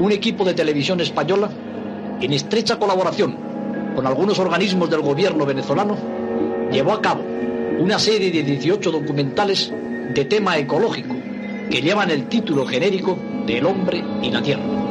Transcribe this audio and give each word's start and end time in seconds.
Un 0.00 0.12
equipo 0.12 0.44
de 0.44 0.54
televisión 0.54 1.00
española, 1.00 1.50
en 2.20 2.32
estrecha 2.32 2.78
colaboración 2.78 3.36
con 3.94 4.06
algunos 4.06 4.38
organismos 4.38 4.88
del 4.90 5.02
gobierno 5.02 5.44
venezolano, 5.44 5.96
llevó 6.72 6.92
a 6.92 7.02
cabo 7.02 7.22
una 7.78 7.98
serie 7.98 8.30
de 8.30 8.42
18 8.42 8.90
documentales 8.90 9.72
de 10.14 10.24
tema 10.24 10.56
ecológico 10.58 11.14
que 11.70 11.82
llevan 11.82 12.10
el 12.10 12.26
título 12.28 12.66
genérico 12.66 13.16
de 13.46 13.58
El 13.58 13.66
hombre 13.66 14.02
y 14.22 14.30
la 14.30 14.42
tierra. 14.42 14.89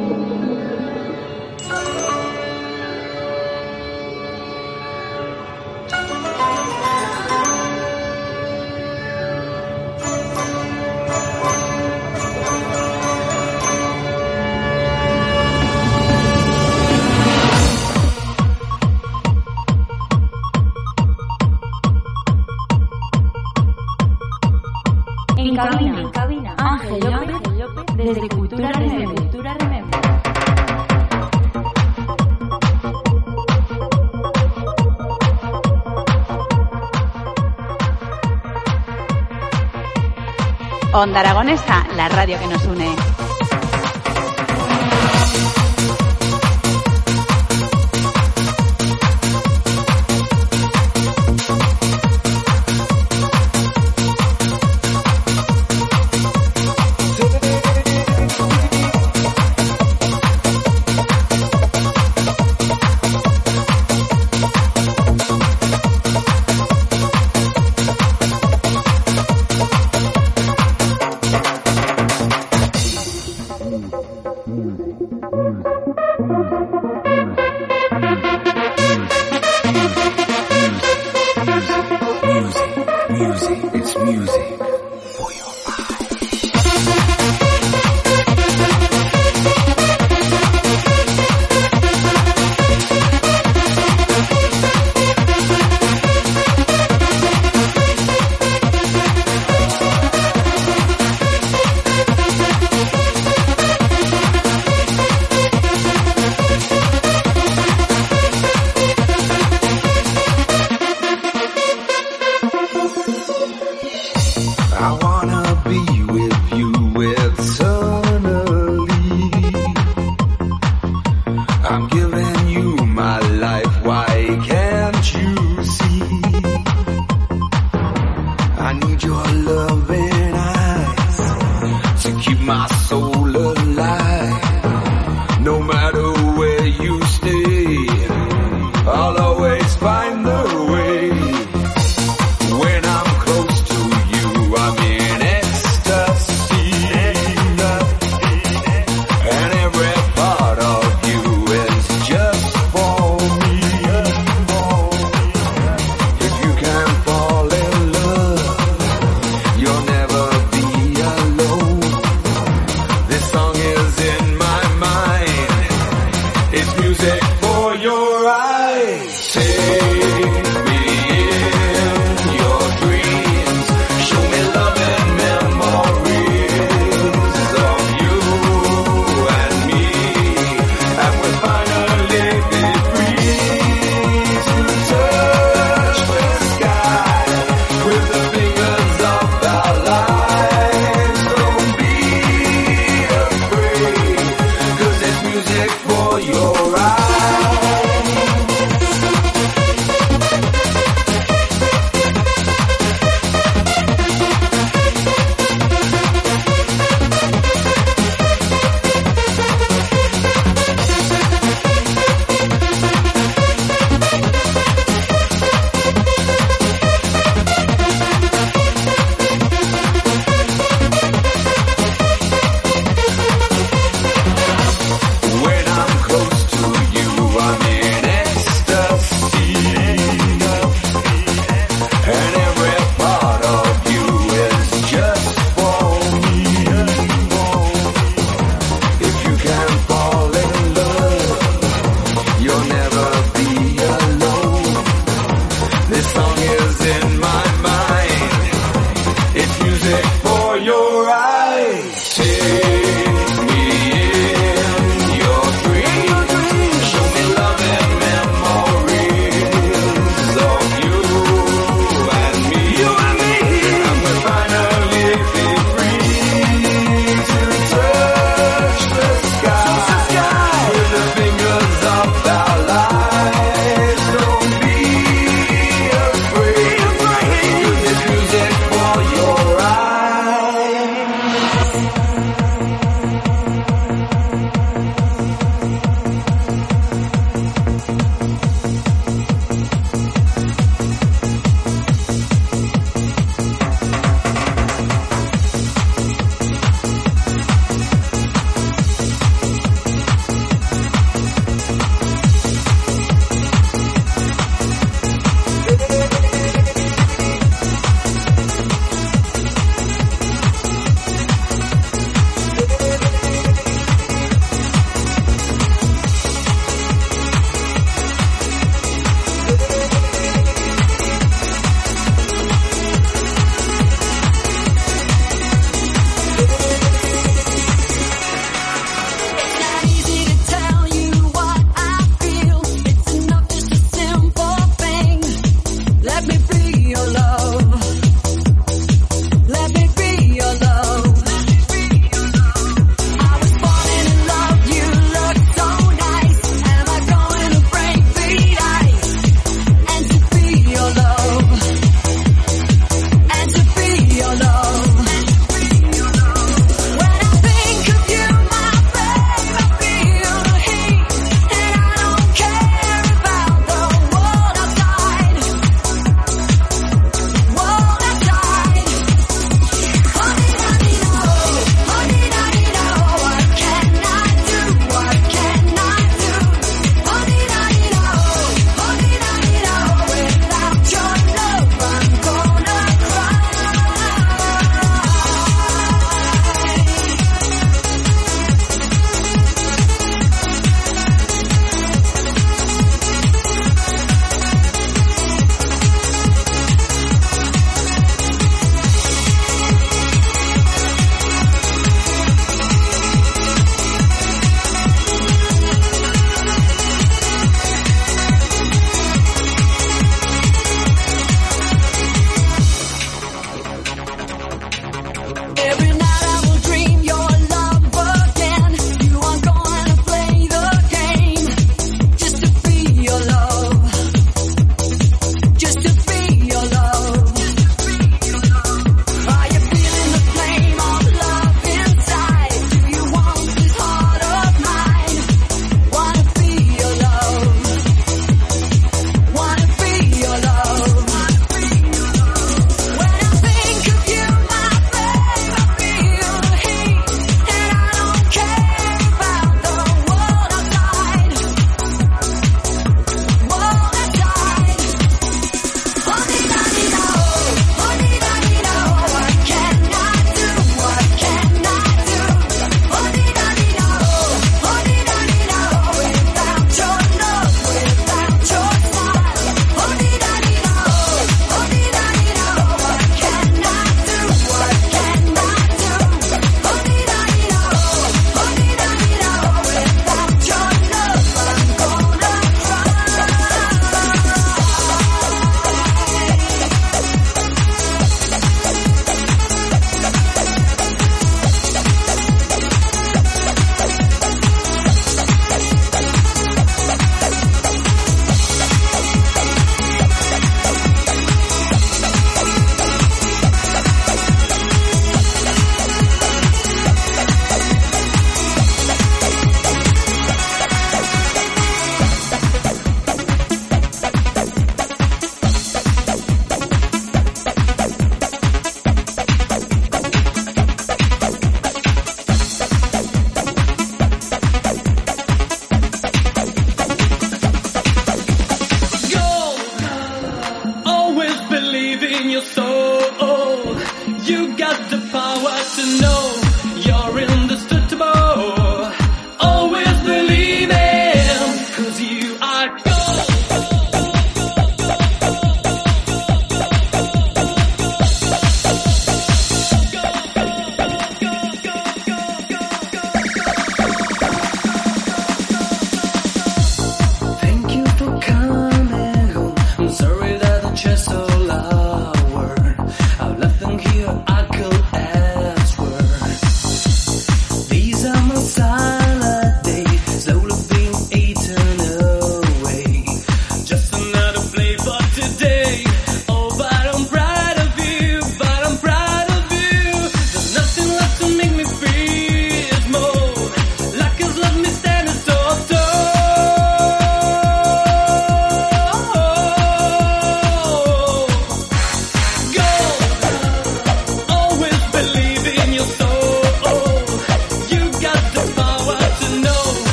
Onda 41.01 41.21
Aragonesa, 41.21 41.87
la 41.95 42.09
radio 42.09 42.37
que 42.37 42.47
nos 42.47 42.65
une. 42.65 43.08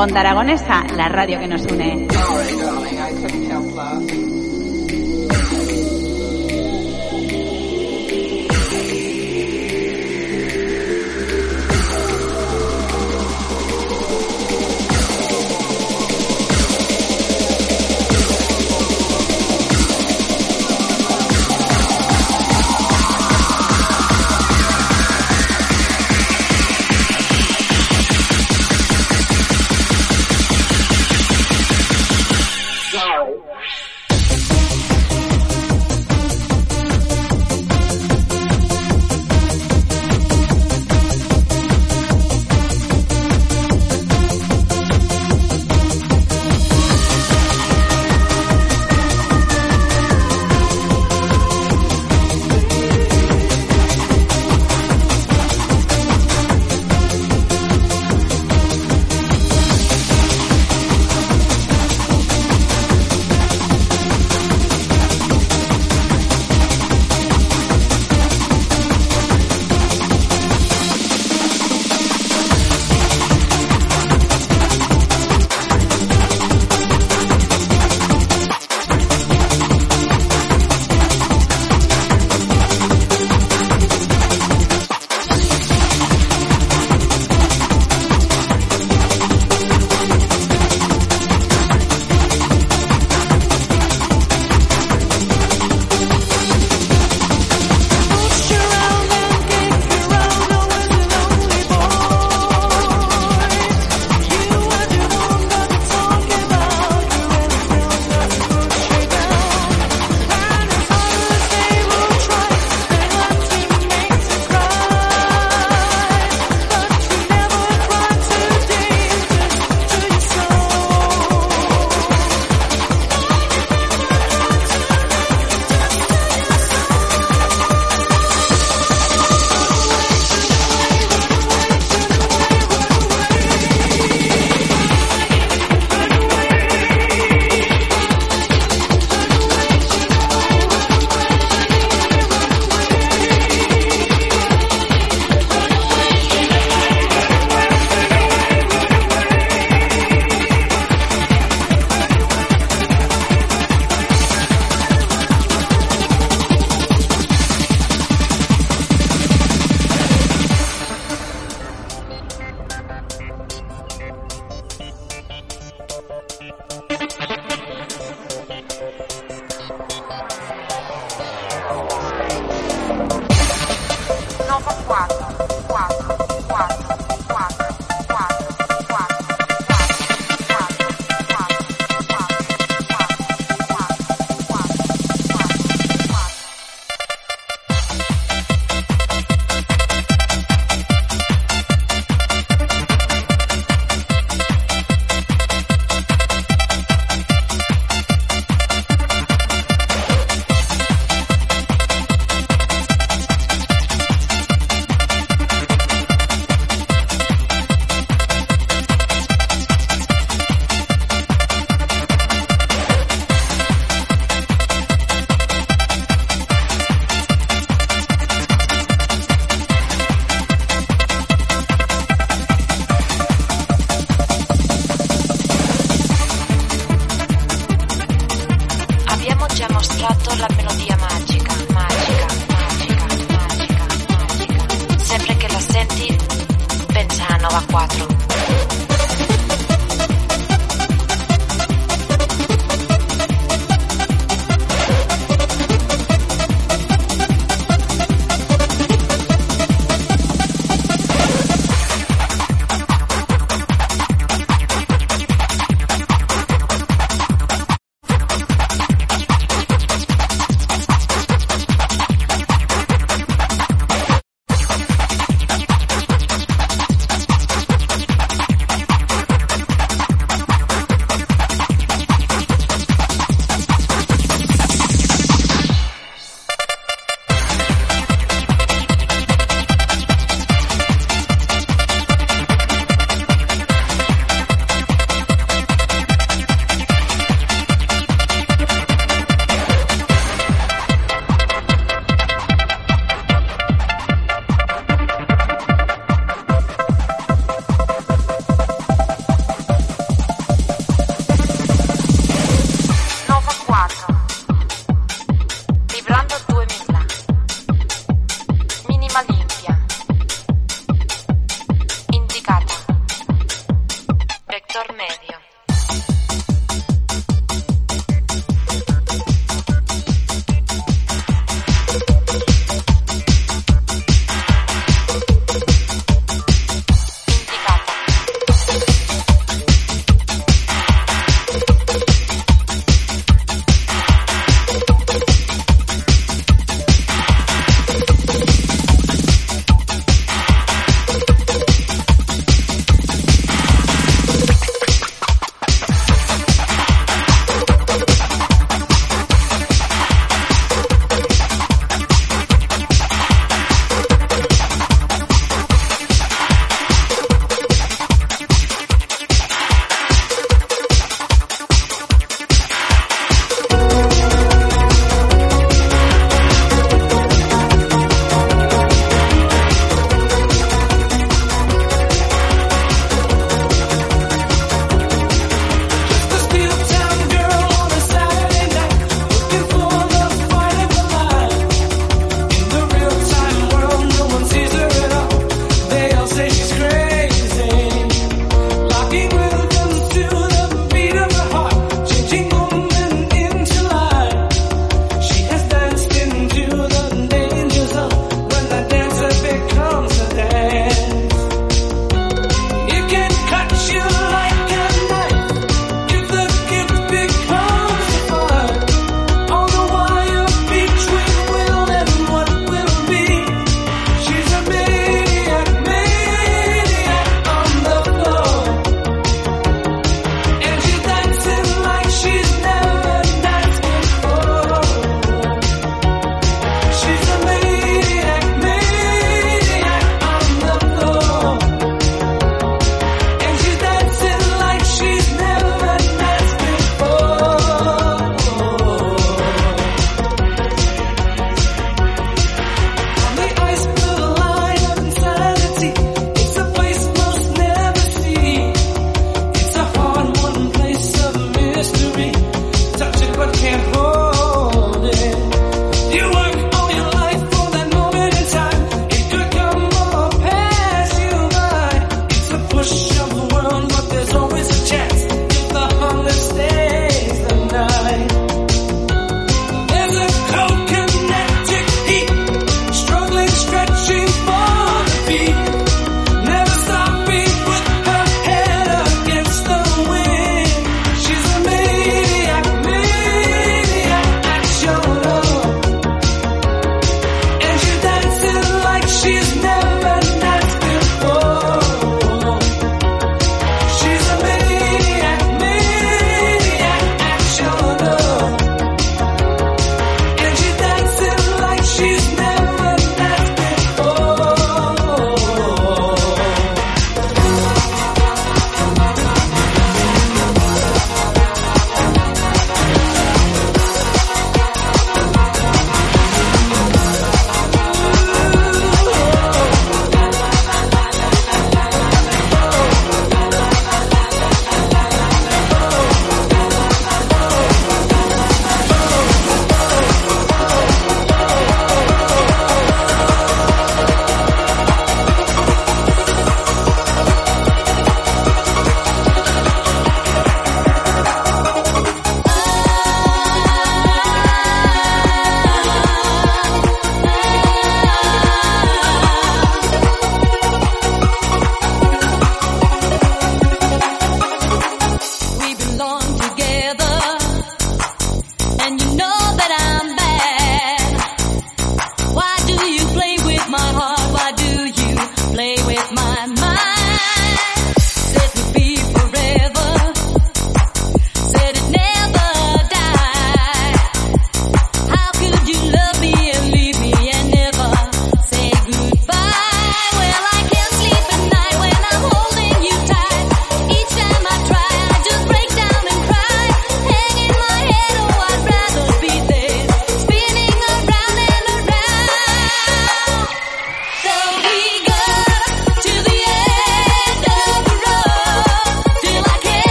Onda 0.00 0.20
Aragonesa, 0.20 0.82
la 0.96 1.10
radio 1.10 1.38
que 1.38 1.46
nos 1.46 1.66
une. 1.66 2.19